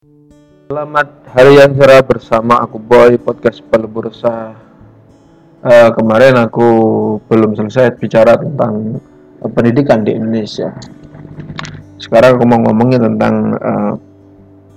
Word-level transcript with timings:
Selamat 0.00 1.28
hari 1.28 1.60
yang 1.60 1.76
cerah 1.76 2.00
bersama 2.00 2.56
aku 2.64 2.80
Boy 2.80 3.20
podcast 3.20 3.60
Bursa. 3.68 4.56
Uh, 5.60 5.92
kemarin 5.92 6.40
aku 6.40 6.68
belum 7.28 7.52
selesai 7.52 8.00
bicara 8.00 8.40
tentang 8.40 8.96
uh, 9.44 9.50
pendidikan 9.52 10.00
di 10.00 10.16
Indonesia. 10.16 10.72
Sekarang 12.00 12.40
aku 12.40 12.48
mau 12.48 12.64
ngomongin 12.64 12.96
tentang 13.12 13.52
uh, 13.60 13.92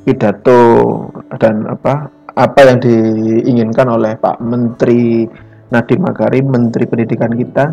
pidato 0.04 0.62
dan 1.40 1.72
apa 1.72 2.12
apa 2.36 2.60
yang 2.68 2.84
diinginkan 2.84 3.88
oleh 3.88 4.20
Pak 4.20 4.44
Menteri 4.44 5.24
Nadiem 5.72 6.04
Makarim, 6.04 6.46
Menteri 6.52 6.84
Pendidikan 6.84 7.32
kita. 7.32 7.66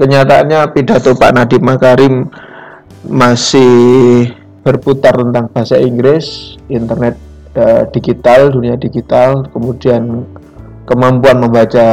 Kenyataannya 0.00 0.64
pidato 0.72 1.12
Pak 1.12 1.32
Nadiem 1.36 1.60
Makarim 1.60 2.24
masih 3.04 4.39
berputar 4.60 5.16
tentang 5.16 5.48
bahasa 5.52 5.80
Inggris, 5.80 6.56
internet 6.68 7.16
uh, 7.56 7.88
digital, 7.90 8.52
dunia 8.52 8.76
digital, 8.76 9.48
kemudian 9.50 10.28
kemampuan 10.84 11.40
membaca 11.40 11.86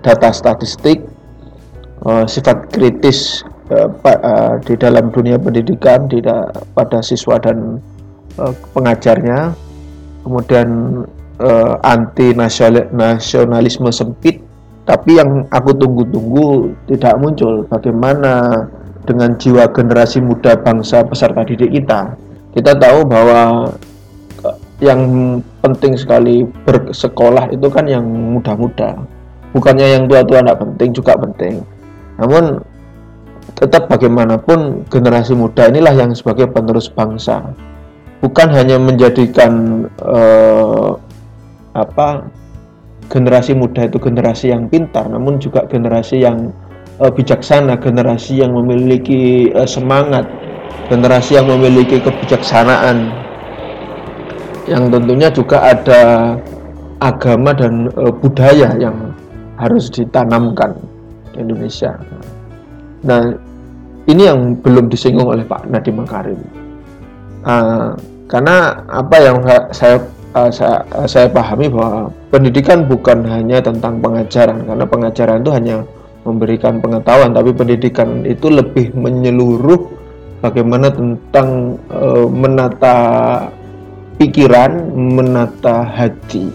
data 0.00 0.30
statistik, 0.32 1.04
uh, 2.08 2.24
sifat 2.24 2.72
kritis 2.72 3.44
uh, 3.68 3.92
uh, 4.08 4.56
di 4.64 4.74
dalam 4.80 5.12
dunia 5.12 5.36
pendidikan 5.36 6.08
di 6.08 6.24
pada 6.72 6.98
siswa 7.04 7.36
dan 7.36 7.78
uh, 8.40 8.52
pengajarnya, 8.72 9.52
kemudian 10.24 10.68
uh, 11.44 11.74
anti 11.84 12.32
nasionalisme 12.90 13.92
sempit, 13.92 14.40
tapi 14.88 15.20
yang 15.20 15.44
aku 15.52 15.76
tunggu-tunggu 15.76 16.72
tidak 16.90 17.14
muncul. 17.20 17.62
Bagaimana 17.68 18.64
dengan 19.02 19.34
jiwa 19.34 19.70
generasi 19.70 20.22
muda 20.22 20.58
bangsa 20.58 21.02
peserta 21.06 21.42
didik 21.42 21.70
kita. 21.74 22.14
Kita 22.52 22.72
tahu 22.78 23.08
bahwa 23.08 23.70
eh, 24.46 24.56
yang 24.84 25.00
penting 25.62 25.98
sekali 25.98 26.46
bersekolah 26.46 27.50
itu 27.50 27.66
kan 27.70 27.86
yang 27.86 28.04
muda-muda. 28.04 28.98
Bukannya 29.52 30.00
yang 30.00 30.04
tua-tua 30.08 30.40
tidak 30.40 30.58
penting, 30.64 30.88
juga 30.96 31.12
penting. 31.18 31.60
Namun 32.16 32.62
tetap 33.58 33.90
bagaimanapun 33.90 34.88
generasi 34.88 35.36
muda 35.36 35.68
inilah 35.68 35.92
yang 35.92 36.10
sebagai 36.16 36.48
penerus 36.48 36.88
bangsa. 36.88 37.52
Bukan 38.22 38.48
hanya 38.54 38.78
menjadikan 38.78 39.84
uh, 39.98 40.94
apa 41.74 42.26
generasi 43.10 43.52
muda 43.52 43.84
itu 43.84 43.98
generasi 43.98 44.54
yang 44.54 44.70
pintar, 44.70 45.10
namun 45.10 45.36
juga 45.42 45.66
generasi 45.66 46.22
yang 46.22 46.54
uh, 46.98 47.12
bijaksana, 47.12 47.80
generasi 47.80 48.42
yang 48.42 48.52
memiliki 48.52 49.48
uh, 49.54 49.68
semangat, 49.68 50.28
generasi 50.90 51.38
yang 51.38 51.48
memiliki 51.48 52.02
kebijaksanaan, 52.02 53.08
yang 54.68 54.92
tentunya 54.92 55.28
juga 55.32 55.72
ada 55.72 56.02
agama 57.00 57.50
dan 57.56 57.88
uh, 57.96 58.12
budaya 58.12 58.74
yang 58.76 59.14
harus 59.56 59.88
ditanamkan 59.88 60.74
di 61.32 61.44
Indonesia. 61.44 61.94
Nah, 63.02 63.34
ini 64.10 64.22
yang 64.26 64.58
belum 64.58 64.90
disinggung 64.90 65.30
oleh 65.30 65.46
Pak 65.46 65.70
Nadiem 65.70 66.02
Makarim. 66.02 66.40
Uh, 67.42 67.94
karena 68.30 68.86
apa 68.86 69.16
yang 69.18 69.42
saya 69.74 69.98
uh, 70.34 70.50
saya, 70.50 70.82
uh, 70.94 71.06
saya 71.10 71.26
pahami 71.26 71.66
bahwa 71.66 72.10
pendidikan 72.30 72.86
bukan 72.86 73.26
hanya 73.26 73.58
tentang 73.58 73.98
pengajaran, 73.98 74.62
karena 74.62 74.84
pengajaran 74.86 75.42
itu 75.42 75.50
hanya 75.50 75.76
memberikan 76.22 76.78
pengetahuan 76.78 77.34
tapi 77.34 77.50
pendidikan 77.50 78.22
itu 78.22 78.46
lebih 78.46 78.94
menyeluruh 78.94 79.90
bagaimana 80.42 80.90
tentang 80.90 81.78
e, 81.90 82.08
menata 82.30 82.96
pikiran, 84.18 84.90
menata 84.94 85.82
hati. 85.82 86.50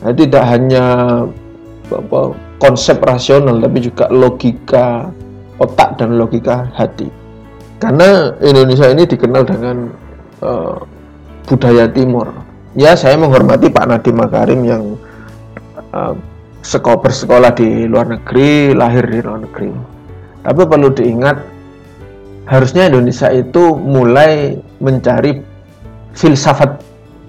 Nah, 0.00 0.12
tidak 0.12 0.44
hanya 0.48 0.84
apa, 1.92 2.20
konsep 2.56 3.00
rasional 3.04 3.60
tapi 3.60 3.84
juga 3.84 4.08
logika 4.08 5.08
otak 5.60 6.00
dan 6.00 6.16
logika 6.16 6.68
hati. 6.72 7.08
Karena 7.76 8.32
Indonesia 8.40 8.88
ini 8.88 9.04
dikenal 9.04 9.42
dengan 9.44 9.76
e, 10.40 10.50
budaya 11.44 11.84
timur. 11.92 12.32
Ya, 12.76 12.92
saya 12.92 13.16
menghormati 13.16 13.72
Pak 13.72 13.88
Nadiem 13.88 14.16
Makarim 14.16 14.60
yang 14.64 14.82
e, 15.92 16.00
sekolah 16.66 16.98
bersekolah 16.98 17.54
di 17.54 17.86
luar 17.86 18.10
negeri, 18.10 18.74
lahir 18.74 19.06
di 19.06 19.22
luar 19.22 19.46
negeri. 19.46 19.70
Tapi 20.42 20.60
perlu 20.66 20.90
diingat, 20.90 21.36
harusnya 22.50 22.90
Indonesia 22.90 23.30
itu 23.30 23.78
mulai 23.78 24.58
mencari 24.82 25.38
filsafat 26.18 26.82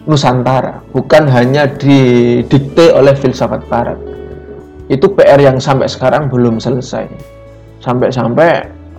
Nusantara, 0.07 0.79
bukan 0.95 1.27
hanya 1.27 1.67
didikte 1.67 2.95
oleh 2.95 3.11
filsafat 3.13 3.61
Barat. 3.67 3.99
Itu 4.87 5.11
PR 5.11 5.35
yang 5.43 5.59
sampai 5.59 5.91
sekarang 5.91 6.31
belum 6.31 6.63
selesai. 6.63 7.11
Sampai-sampai 7.83 8.49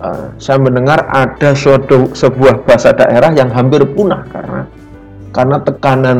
uh, 0.05 0.29
saya 0.37 0.61
mendengar 0.61 1.09
ada 1.09 1.57
suatu 1.57 2.13
sebuah 2.13 2.61
bahasa 2.61 2.93
daerah 2.93 3.33
yang 3.33 3.49
hampir 3.49 3.81
punah 3.97 4.21
karena 4.29 4.61
karena 5.33 5.57
tekanan 5.65 6.19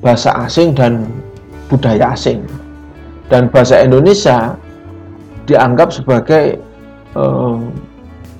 bahasa 0.00 0.32
asing 0.48 0.72
dan 0.72 1.04
budaya 1.68 2.16
asing 2.16 2.40
dan 3.32 3.48
bahasa 3.48 3.80
Indonesia 3.80 4.56
dianggap 5.44 5.92
sebagai 5.92 6.60
uh, 7.16 7.60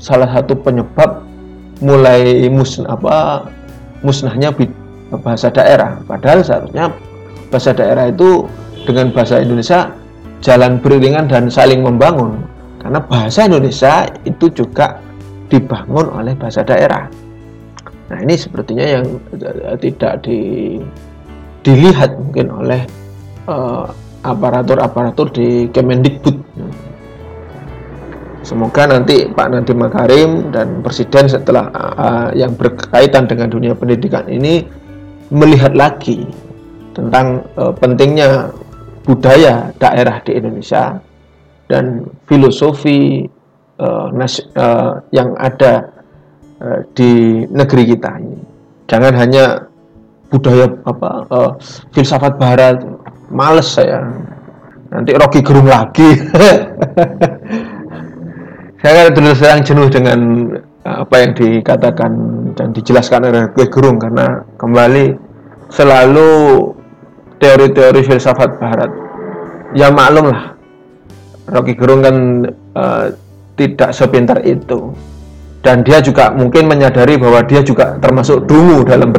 salah 0.00 0.28
satu 0.28 0.56
penyebab 0.56 1.24
mulai 1.80 2.46
musnah 2.48 2.94
apa 2.96 3.48
musnahnya 4.04 4.52
bahasa 5.20 5.48
daerah. 5.48 6.00
Padahal 6.04 6.44
seharusnya 6.44 6.92
bahasa 7.48 7.70
daerah 7.72 8.12
itu 8.12 8.44
dengan 8.84 9.12
bahasa 9.12 9.40
Indonesia 9.40 9.92
jalan 10.44 10.76
beriringan 10.80 11.26
dan 11.28 11.48
saling 11.48 11.80
membangun. 11.80 12.44
Karena 12.84 13.00
bahasa 13.00 13.48
Indonesia 13.48 14.04
itu 14.28 14.52
juga 14.52 15.00
dibangun 15.48 16.12
oleh 16.12 16.36
bahasa 16.36 16.60
daerah. 16.60 17.08
Nah 18.12 18.18
ini 18.20 18.36
sepertinya 18.36 18.84
yang 18.84 19.04
eh, 19.40 19.76
tidak 19.80 20.20
di, 20.28 20.40
dilihat 21.64 22.12
mungkin 22.20 22.52
oleh 22.52 22.82
uh, 23.48 23.88
aparatur-aparatur 24.24 25.28
di 25.30 25.68
Kemendikbud. 25.68 26.36
Semoga 28.44 28.84
nanti 28.84 29.24
Pak 29.24 29.48
Nadiem 29.48 29.78
Makarim 29.80 30.30
dan 30.52 30.84
Presiden 30.84 31.32
setelah 31.32 31.72
uh, 31.72 32.28
yang 32.36 32.52
berkaitan 32.56 33.24
dengan 33.24 33.48
dunia 33.48 33.72
pendidikan 33.72 34.28
ini 34.28 34.68
melihat 35.32 35.72
lagi 35.72 36.28
tentang 36.92 37.40
uh, 37.56 37.72
pentingnya 37.72 38.52
budaya 39.04 39.72
daerah 39.80 40.20
di 40.28 40.36
Indonesia 40.36 41.00
dan 41.72 42.04
filosofi 42.28 43.24
uh, 43.80 44.12
nas, 44.12 44.40
uh, 44.60 45.00
yang 45.08 45.32
ada 45.40 45.88
uh, 46.60 46.84
di 46.92 47.44
negeri 47.48 47.96
kita 47.96 48.20
ini. 48.20 48.40
Jangan 48.92 49.12
hanya 49.16 49.44
budaya 50.28 50.68
apa 50.84 51.10
uh, 51.32 51.50
filsafat 51.96 52.36
barat 52.36 52.76
males 53.30 53.68
saya. 53.68 54.04
Nanti 54.92 55.10
Rocky 55.16 55.40
Gerung 55.42 55.66
lagi. 55.66 56.06
Saya 58.84 59.08
kan 59.08 59.16
terus 59.16 59.40
terang 59.40 59.64
jenuh 59.64 59.88
dengan 59.88 60.20
eh, 60.60 60.96
apa 61.00 61.14
yang 61.24 61.32
dikatakan 61.32 62.12
dan 62.52 62.68
dijelaskan 62.76 63.32
oleh 63.32 63.48
Rocky 63.48 63.66
Gerung 63.72 63.96
karena 63.96 64.44
kembali 64.60 65.16
selalu 65.72 66.30
teori-teori 67.40 68.00
filsafat 68.04 68.60
barat. 68.60 68.92
Ya 69.72 69.88
maklum 69.88 70.30
lah. 70.30 70.54
Rocky 71.50 71.74
Gerung 71.76 72.00
kan 72.04 72.16
uh, 72.76 73.06
tidak 73.58 73.90
sepintar 73.92 74.40
itu. 74.44 74.94
Dan 75.64 75.80
dia 75.80 76.00
juga 76.04 76.28
mungkin 76.28 76.68
menyadari 76.68 77.16
bahwa 77.16 77.40
dia 77.44 77.64
juga 77.64 77.96
termasuk 78.00 78.44
dungu 78.44 78.84
dalam 78.84 79.12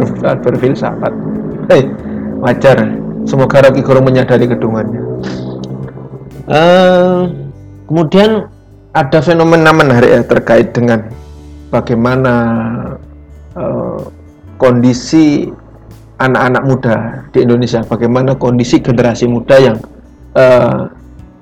berfilsafat. 0.45 1.13
Hey, 1.69 1.89
wajar 2.37 3.04
Semoga 3.25 3.65
Rocky 3.65 3.81
Gerung 3.81 4.05
menyadari 4.05 4.45
kedungannya. 4.45 5.01
Uh, 6.45 7.25
kemudian 7.89 8.45
ada 8.93 9.19
fenomena 9.19 9.73
menarik 9.73 10.13
ya 10.13 10.21
terkait 10.21 10.71
dengan 10.71 11.09
bagaimana 11.73 12.35
uh, 13.57 13.99
kondisi 14.61 15.49
anak-anak 16.21 16.63
muda 16.63 16.95
di 17.33 17.43
Indonesia, 17.43 17.83
bagaimana 17.83 18.37
kondisi 18.37 18.79
generasi 18.79 19.27
muda 19.27 19.57
yang 19.57 19.77
uh, 20.37 20.87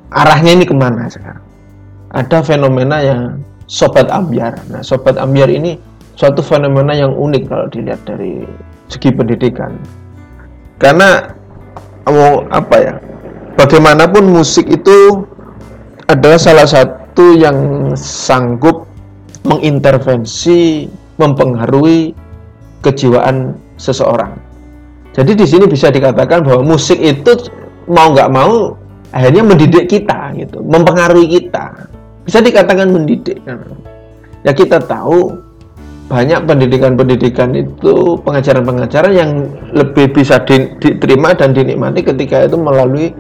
arahnya 0.09 0.51
ini 0.57 0.65
ke 0.65 0.73
mana 0.73 1.05
sekarang. 1.11 1.45
Ada 2.15 2.41
fenomena 2.41 2.97
yang 3.03 3.21
sobat 3.67 4.07
ambiar. 4.09 4.55
Nah, 4.71 4.81
sobat 4.81 5.19
ambiar 5.19 5.49
ini 5.49 5.77
suatu 6.15 6.41
fenomena 6.45 6.93
yang 6.93 7.13
unik 7.13 7.43
kalau 7.49 7.67
dilihat 7.69 8.01
dari 8.05 8.45
segi 8.89 9.09
pendidikan. 9.13 9.77
Karena 10.77 11.42
mau 12.11 12.43
apa 12.51 12.75
ya 12.79 12.93
bagaimanapun 13.55 14.27
musik 14.27 14.67
itu 14.67 15.23
adalah 16.11 16.35
salah 16.35 16.67
satu 16.67 17.39
yang 17.39 17.91
sanggup 17.95 18.83
mengintervensi 19.47 20.87
mempengaruhi 21.19 22.11
kejiwaan 22.83 23.55
seseorang. 23.79 24.35
Jadi 25.13 25.37
di 25.37 25.45
sini 25.45 25.65
bisa 25.69 25.93
dikatakan 25.93 26.41
bahwa 26.41 26.75
musik 26.75 26.97
itu 26.97 27.37
mau 27.85 28.11
nggak 28.11 28.31
mau 28.33 28.73
akhirnya 29.13 29.43
mendidik 29.45 29.85
kita 29.87 30.33
gitu, 30.35 30.59
mempengaruhi 30.65 31.39
kita. 31.39 31.87
Bisa 32.25 32.41
dikatakan 32.41 32.89
mendidik. 32.89 33.39
Ya 34.43 34.51
kita 34.51 34.81
tahu 34.83 35.37
banyak 36.11 36.43
pendidikan-pendidikan 36.43 37.55
itu 37.55 38.19
pengajaran-pengajaran 38.27 39.13
yang 39.15 39.31
lebih 39.71 40.11
bisa 40.11 40.41
diterima 40.43 41.31
dan 41.33 41.55
dinikmati 41.55 42.03
ketika 42.03 42.43
itu 42.43 42.59
melalui 42.59 43.15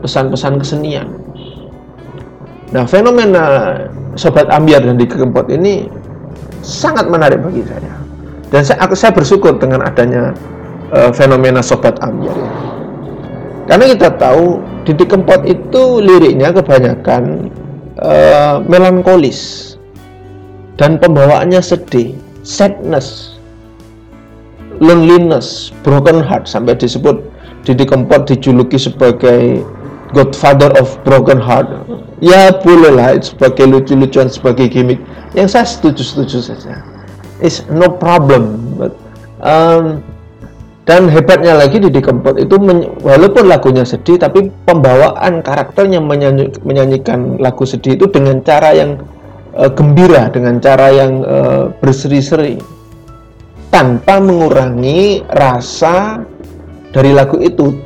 pesan-pesan 0.00 0.62
kesenian. 0.62 1.08
Nah, 2.70 2.84
fenomena 2.84 3.74
sobat 4.14 4.46
ambiar 4.52 4.84
dan 4.84 5.00
dikempot 5.00 5.48
ini 5.50 5.88
sangat 6.62 7.08
menarik 7.08 7.40
bagi 7.42 7.64
saya. 7.64 7.94
Dan 8.48 8.62
saya, 8.64 8.86
saya 8.92 9.12
bersyukur 9.12 9.56
dengan 9.56 9.84
adanya 9.84 10.32
uh, 10.92 11.10
fenomena 11.12 11.64
sobat 11.64 11.96
ambiar 12.00 12.36
ini. 12.36 12.60
Karena 13.68 13.84
kita 13.92 14.08
tahu 14.16 14.64
Didi 14.88 15.04
itu 15.52 15.82
liriknya 16.00 16.48
kebanyakan 16.56 17.52
uh, 18.00 18.64
melankolis 18.64 19.76
dan 20.80 20.96
pembawaannya 20.96 21.60
sedih, 21.60 22.16
sadness, 22.48 23.36
loneliness, 24.80 25.68
broken 25.84 26.24
heart 26.24 26.48
sampai 26.48 26.72
disebut 26.72 27.20
Didi 27.68 27.84
Kempot 27.84 28.24
dijuluki 28.24 28.80
sebagai 28.80 29.60
Godfather 30.16 30.72
of 30.80 30.96
Broken 31.04 31.36
Heart. 31.36 31.84
Ya 32.24 32.48
boleh 32.64 32.96
lah 32.96 33.20
sebagai 33.20 33.68
lucu-lucuan 33.68 34.32
sebagai 34.32 34.72
gimmick. 34.72 34.96
Yang 35.36 35.48
saya 35.52 35.66
setuju-setuju 35.68 36.38
saja. 36.40 36.80
It's 37.44 37.62
no 37.68 37.92
problem. 37.92 38.72
But, 38.80 38.96
um, 39.44 40.00
dan 40.88 41.12
hebatnya 41.12 41.52
lagi 41.52 41.76
di 41.76 41.92
Kempot 42.00 42.40
itu 42.40 42.56
walaupun 43.04 43.44
lagunya 43.44 43.84
sedih 43.84 44.16
tapi 44.16 44.48
pembawaan 44.64 45.44
karakternya 45.44 46.00
menyanyi, 46.00 46.48
menyanyikan 46.64 47.36
lagu 47.36 47.68
sedih 47.68 48.00
itu 48.00 48.08
dengan 48.08 48.40
cara 48.40 48.72
yang 48.72 48.96
uh, 49.58 49.70
gembira, 49.74 50.30
dengan 50.30 50.62
cara 50.62 50.88
yang 50.94 51.26
uh, 51.26 51.74
berseri-seri 51.82 52.56
tanpa 53.68 54.16
mengurangi 54.22 55.26
rasa 55.28 56.24
dari 56.88 57.12
lagu 57.12 57.36
itu 57.42 57.76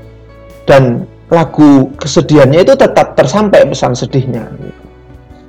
dan 0.62 1.02
lagu 1.32 1.90
kesedihannya 1.98 2.62
itu 2.62 2.76
tetap 2.78 3.18
tersampai 3.18 3.66
pesan 3.66 3.96
sedihnya. 3.96 4.46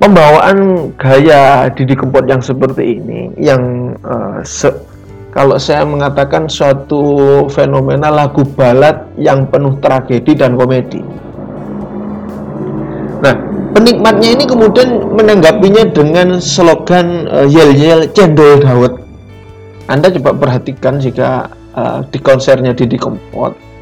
Pembawaan 0.01 0.89
gaya 0.97 1.69
Didi 1.69 1.93
Kempot 1.93 2.25
yang 2.25 2.41
seperti 2.41 2.97
ini 2.97 3.29
yang 3.37 3.93
uh, 4.03 4.41
se 4.41 4.73
kalau 5.33 5.57
saya 5.57 5.81
mengatakan 5.81 6.45
suatu 6.45 7.01
fenomena 7.49 8.13
lagu 8.13 8.45
balad 8.53 9.09
yang 9.17 9.49
penuh 9.49 9.81
tragedi 9.81 10.37
dan 10.37 10.53
komedi. 10.53 11.01
Nah, 13.23 13.52
penikmatnya 13.73 14.29
ini 14.39 14.45
kemudian 14.45 14.89
menanggapinya 15.13 15.83
dengan 15.91 16.37
slogan 16.39 17.27
uh, 17.27 17.45
yel-yel 17.49 18.07
cendol 18.13 18.61
dawet. 18.61 18.93
Anda 19.91 20.13
coba 20.15 20.37
perhatikan 20.37 21.01
jika 21.01 21.51
uh, 21.75 22.05
di 22.07 22.17
konsernya 22.21 22.71
Didi 22.71 22.95
Kempot 22.95 23.73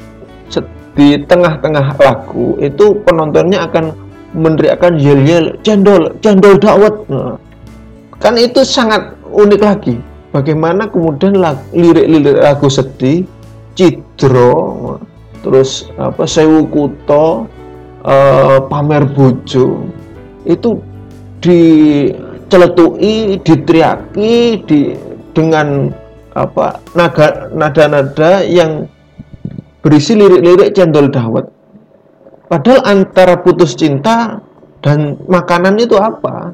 di 0.92 1.16
tengah-tengah 1.24 1.96
lagu 2.04 2.60
itu 2.60 3.00
penontonnya 3.08 3.64
akan 3.64 3.96
meneriakkan 4.36 5.00
yel-yel 5.00 5.56
cendol, 5.64 6.12
cendol 6.20 6.60
dawet. 6.60 6.96
Nah, 7.08 7.36
kan 8.20 8.36
itu 8.36 8.64
sangat 8.64 9.16
unik 9.32 9.62
lagi 9.62 9.96
bagaimana 10.36 10.88
kemudian 10.88 11.36
lirik-lirik 11.76 12.40
lagu 12.40 12.68
sedih 12.68 13.24
Cidro 13.72 15.00
terus 15.42 15.90
apa 15.96 16.28
Sewu 16.28 16.68
Kuto 16.68 17.48
uh, 18.06 18.62
Pamer 18.68 19.06
Bojo 19.10 19.88
itu 20.46 20.82
diceletui 21.42 23.38
diteriaki 23.42 24.62
di 24.66 24.94
dengan 25.32 25.90
apa 26.32 26.80
naga 26.96 27.50
nada-nada 27.52 28.44
yang 28.44 28.88
berisi 29.82 30.16
lirik-lirik 30.16 30.76
cendol 30.76 31.10
dawet 31.12 31.46
padahal 32.48 32.84
antara 32.88 33.40
putus 33.40 33.76
cinta 33.76 34.40
dan 34.82 35.18
makanan 35.28 35.78
itu 35.80 35.96
apa 35.98 36.54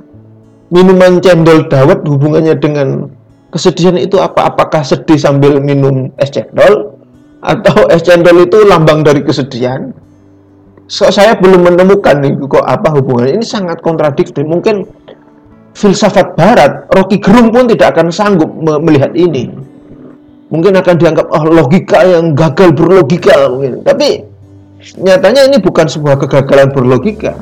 minuman 0.72 1.20
cendol 1.24 1.68
dawet 1.68 2.04
hubungannya 2.04 2.56
dengan 2.60 3.08
kesedihan 3.52 3.96
itu 3.96 4.20
apa? 4.20 4.52
Apakah 4.52 4.84
sedih 4.84 5.18
sambil 5.20 5.60
minum 5.64 6.12
es 6.20 6.32
cendol 6.32 6.98
atau 7.44 7.88
es 7.88 8.04
cendol 8.04 8.44
itu 8.44 8.68
lambang 8.68 9.04
dari 9.04 9.24
kesedihan? 9.24 9.96
So, 10.88 11.12
saya 11.12 11.36
belum 11.36 11.68
menemukan 11.68 12.24
nih 12.24 12.40
kok 12.48 12.64
apa 12.64 12.96
hubungannya. 12.96 13.44
Ini 13.44 13.46
sangat 13.46 13.84
kontradiktif. 13.84 14.48
Mungkin 14.48 14.88
filsafat 15.76 16.34
barat, 16.40 16.88
Rocky 16.96 17.20
Gerung 17.20 17.52
pun 17.52 17.68
tidak 17.68 17.96
akan 17.96 18.08
sanggup 18.10 18.50
me 18.56 18.80
melihat 18.80 19.12
ini. 19.14 19.52
Mungkin 20.48 20.80
akan 20.80 20.96
dianggap 20.96 21.28
oh 21.28 21.44
logika 21.44 22.08
yang 22.08 22.32
gagal 22.32 22.72
berlogika 22.72 23.52
mungkin. 23.52 23.84
Tapi 23.84 24.24
nyatanya 25.04 25.44
ini 25.52 25.60
bukan 25.60 25.92
sebuah 25.92 26.24
kegagalan 26.24 26.72
berlogika. 26.72 27.36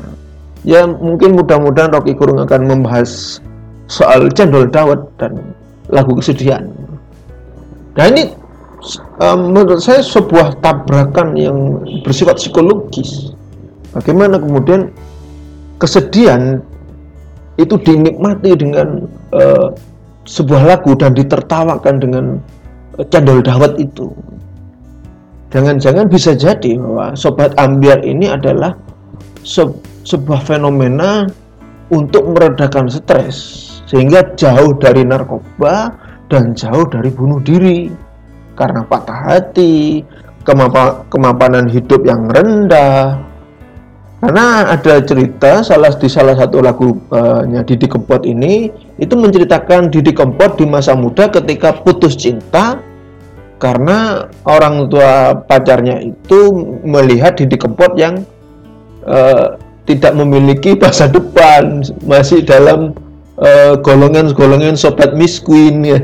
Ya 0.65 0.81
mungkin 0.89 1.38
mudah-mudahan 1.38 1.94
Rocky 1.94 2.18
Gerung 2.18 2.41
akan 2.41 2.65
membahas 2.65 3.38
soal 3.86 4.33
cendol 4.33 4.65
dawet 4.65 4.98
dan 5.21 5.38
lagu 5.94 6.18
kesedihan. 6.18 6.65
Nah 7.94 8.09
ini 8.09 8.33
menurut 9.19 9.81
saya 9.81 10.01
sebuah 10.03 10.61
tabrakan 10.61 11.33
yang 11.37 11.57
bersifat 12.05 12.37
psikologis. 12.37 13.33
Bagaimana 13.95 14.37
kemudian 14.37 14.91
kesedihan 15.79 16.59
itu 17.55 17.79
dinikmati 17.79 18.51
dengan 18.59 19.07
uh, 19.31 19.71
sebuah 20.27 20.63
lagu 20.67 20.91
dan 20.99 21.15
ditertawakan 21.15 21.95
dengan 22.03 22.25
uh, 22.99 23.05
candol 23.07 23.39
dawet 23.39 23.73
itu. 23.79 24.11
Jangan-jangan 25.55 26.11
bisa 26.11 26.35
jadi 26.35 26.75
bahwa 26.75 27.15
sobat 27.15 27.55
ambiar 27.55 28.03
ini 28.03 28.27
adalah 28.27 28.75
se 29.47 29.63
sebuah 30.03 30.43
fenomena 30.43 31.31
untuk 31.89 32.27
meredakan 32.35 32.91
stres 32.91 33.63
sehingga 33.88 34.35
jauh 34.35 34.75
dari 34.75 35.05
narkoba 35.05 35.93
dan 36.27 36.57
jauh 36.57 36.83
dari 36.89 37.13
bunuh 37.13 37.39
diri 37.45 37.88
karena 38.55 38.87
patah 38.87 39.19
hati, 39.29 40.01
kemamp 40.47 41.07
kemapanan 41.12 41.67
hidup 41.67 42.07
yang 42.07 42.25
rendah. 42.31 43.19
Karena 44.24 44.74
ada 44.74 45.05
cerita 45.05 45.62
salah 45.62 45.93
di 45.93 46.09
salah 46.09 46.33
satu 46.33 46.57
lagunya 46.63 47.62
Didi 47.62 47.85
Kempot 47.85 48.25
ini 48.25 48.74
itu 48.97 49.13
menceritakan 49.13 49.93
Didi 49.93 50.15
Kempot 50.15 50.57
di 50.57 50.65
masa 50.65 50.97
muda 50.97 51.29
ketika 51.29 51.77
putus 51.85 52.17
cinta 52.17 52.81
karena 53.62 54.25
orang 54.50 54.89
tua 54.89 55.38
pacarnya 55.45 56.01
itu 56.01 56.39
melihat 56.81 57.38
Didi 57.38 57.53
Kempot 57.53 57.93
yang 58.01 58.25
uh, 59.05 59.62
tidak 59.85 60.17
memiliki 60.17 60.74
masa 60.74 61.05
depan 61.05 61.85
masih 62.01 62.41
dalam 62.41 62.97
eh, 63.38 63.77
golongan-golongan 63.79 64.74
sobat 64.74 65.13
Miss 65.13 65.38
Queen 65.38 65.85
ya. 65.85 66.01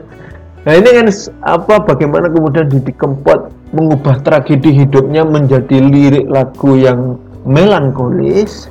nah 0.68 0.74
ini 0.76 0.90
kan 0.92 1.08
apa 1.48 1.80
bagaimana 1.80 2.28
kemudian 2.28 2.68
Didi 2.68 2.92
Kempot 2.92 3.56
mengubah 3.72 4.20
tragedi 4.20 4.84
hidupnya 4.84 5.24
menjadi 5.24 5.80
lirik 5.80 6.28
lagu 6.28 6.76
yang 6.76 7.16
melankolis 7.48 8.68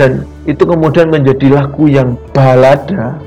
dan 0.00 0.24
itu 0.48 0.64
kemudian 0.64 1.12
menjadi 1.12 1.52
lagu 1.52 1.84
yang 1.84 2.16
balada 2.32 3.20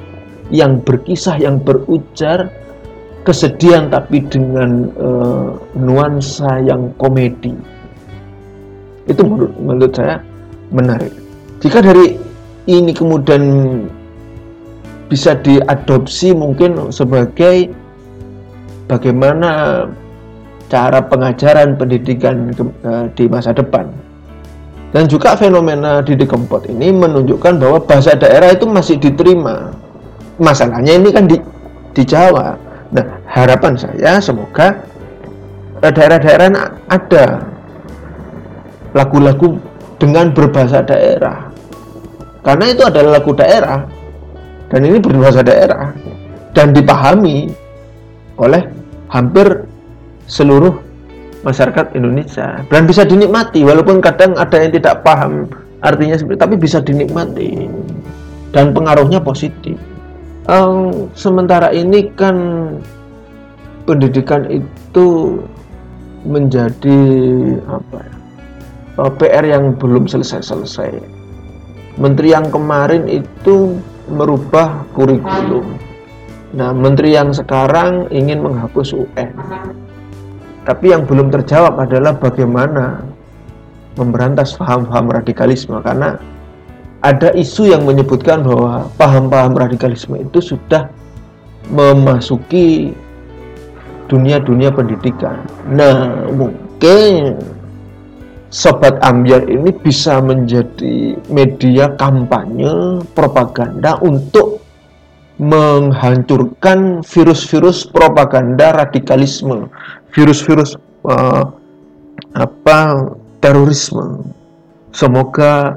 yang 0.49 0.81
berkisah 0.81 1.37
yang 1.37 1.61
berujar 1.61 2.49
kesedihan 3.25 3.89
tapi 3.89 4.21
dengan 4.29 4.93
uh, 5.01 5.57
nuansa 5.73 6.61
yang 6.61 6.93
komedi. 7.01 7.57
Itu 9.09 9.25
menurut, 9.25 9.53
menurut 9.57 9.93
saya 9.97 10.21
menarik. 10.69 11.09
Jika 11.61 11.81
dari 11.81 12.21
ini 12.69 12.93
kemudian 12.93 13.41
bisa 15.07 15.37
diadopsi 15.37 16.33
mungkin 16.33 16.89
sebagai 16.89 17.69
bagaimana 18.89 19.85
cara 20.65 20.99
pengajaran 21.05 21.77
pendidikan 21.77 22.49
eh, 22.85 23.05
di 23.13 23.25
masa 23.29 23.53
depan. 23.53 23.89
Dan 24.95 25.11
juga 25.11 25.35
fenomena 25.35 25.99
Didi 25.99 26.23
Kempot 26.23 26.71
ini 26.71 26.87
menunjukkan 26.95 27.59
bahwa 27.59 27.83
bahasa 27.83 28.15
daerah 28.15 28.55
itu 28.55 28.63
masih 28.63 28.95
diterima. 28.95 29.75
Masalahnya 30.39 30.95
ini 30.95 31.09
kan 31.11 31.27
di, 31.27 31.35
di 31.91 32.03
Jawa. 32.07 32.55
Nah, 32.95 33.05
harapan 33.27 33.75
saya 33.75 34.23
semoga 34.23 34.79
eh, 35.83 35.91
daerah-daerah 35.91 36.49
ada 36.87 37.43
lagu-lagu 38.95 39.59
dengan 39.99 40.31
berbahasa 40.31 40.83
daerah 40.83 41.51
karena 42.45 42.65
itu 42.69 42.85
adalah 42.85 43.19
lagu 43.19 43.31
daerah 43.33 43.79
dan 44.69 44.81
ini 44.85 44.97
berbahasa 44.97 45.45
daerah 45.45 45.93
dan 46.55 46.71
dipahami 46.73 47.51
oleh 48.39 48.65
hampir 49.11 49.63
seluruh 50.25 50.75
masyarakat 51.45 51.93
Indonesia 51.93 52.65
dan 52.73 52.89
bisa 52.89 53.05
dinikmati 53.05 53.61
walaupun 53.61 54.01
kadang 54.01 54.33
ada 54.35 54.57
yang 54.57 54.73
tidak 54.73 55.05
paham 55.05 55.45
artinya 55.85 56.17
seperti 56.17 56.41
tapi 56.41 56.55
bisa 56.57 56.81
dinikmati 56.81 57.69
dan 58.55 58.71
pengaruhnya 58.71 59.19
positif. 59.19 59.75
Um, 60.47 61.09
sementara 61.17 61.75
ini 61.75 62.07
kan 62.15 62.37
pendidikan 63.83 64.47
itu 64.47 65.41
menjadi 66.25 67.01
apa 67.67 67.97
ya, 68.01 68.15
uh, 69.03 69.11
PR 69.19 69.43
yang 69.45 69.75
belum 69.75 70.07
selesai-selesai. 70.07 70.95
Menteri 71.99 72.31
yang 72.31 72.47
kemarin 72.47 73.05
itu 73.11 73.75
merubah 74.09 74.85
kurikulum. 74.93 75.65
Nah, 76.55 76.71
menteri 76.71 77.17
yang 77.17 77.35
sekarang 77.35 78.07
ingin 78.13 78.39
menghapus 78.39 78.95
UN. 78.95 79.35
Tapi 80.65 80.85
yang 80.89 81.05
belum 81.05 81.29
terjawab 81.29 81.77
adalah 81.77 82.15
bagaimana 82.17 83.05
memberantas 83.95 84.57
paham-paham 84.57 85.13
radikalisme 85.13 85.77
karena 85.83 86.17
ada 87.05 87.29
isu 87.37 87.69
yang 87.69 87.85
menyebutkan 87.85 88.41
bahwa 88.41 88.89
paham-paham 88.97 89.53
radikalisme 89.53 90.17
itu 90.17 90.41
sudah 90.41 90.89
memasuki 91.69 92.97
dunia-dunia 94.09 94.73
pendidikan. 94.73 95.45
Nah, 95.69 96.25
mungkin 96.33 97.37
Sobat 98.55 98.95
Ambiar 99.03 99.51
ini 99.51 99.67
bisa 99.67 100.23
menjadi 100.23 101.19
media 101.27 101.91
kampanye 101.99 103.03
propaganda 103.11 103.99
untuk 103.99 104.63
menghancurkan 105.43 107.03
virus-virus 107.03 107.83
propaganda 107.91 108.71
radikalisme, 108.79 109.67
virus-virus 110.15 110.79
uh, 111.03 111.51
apa 112.31 113.11
terorisme. 113.43 114.23
Semoga 114.95 115.75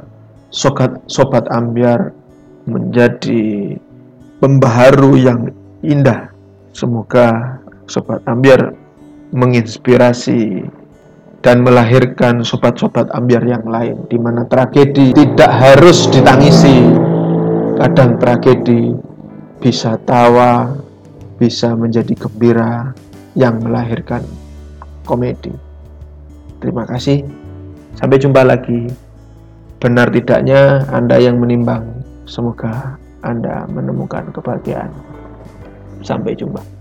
sobat 0.54 1.02
sobat 1.10 1.50
ambiar 1.50 2.14
menjadi 2.70 3.74
pembaharu 4.38 5.18
yang 5.18 5.50
indah. 5.82 6.30
Semoga 6.70 7.58
sobat 7.90 8.22
ambiar 8.30 8.70
menginspirasi 9.34 10.62
dan 11.38 11.62
melahirkan 11.62 12.42
sobat-sobat 12.42 13.06
ambiar 13.14 13.46
yang 13.46 13.62
lain 13.62 14.10
di 14.10 14.18
mana 14.18 14.42
tragedi 14.46 15.14
tidak 15.14 15.50
harus 15.50 16.10
ditangisi. 16.10 16.82
Kadang 17.78 18.18
tragedi 18.18 18.90
bisa 19.62 19.94
tawa, 20.02 20.74
bisa 21.38 21.78
menjadi 21.78 22.14
gembira 22.18 22.90
yang 23.38 23.62
melahirkan 23.62 24.26
komedi. 25.06 25.54
Terima 26.58 26.82
kasih. 26.82 27.22
Sampai 27.94 28.18
jumpa 28.18 28.42
lagi. 28.42 28.90
Benar 29.78 30.10
tidaknya 30.10 30.90
Anda 30.90 31.22
yang 31.22 31.38
menimbang. 31.38 31.86
Semoga 32.26 32.98
Anda 33.22 33.62
menemukan 33.70 34.34
kebahagiaan. 34.34 34.90
Sampai 36.02 36.34
jumpa. 36.34 36.77